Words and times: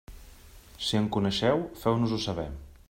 Si 0.85 0.97
en 1.01 1.11
coneixeu, 1.17 1.63
feu-nos-ho 1.85 2.21
saber. 2.27 2.53